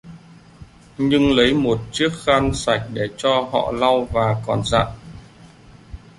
[0.97, 4.87] Nhưng lấy một chiếc khăn sạch để cho họ lau và còn dặn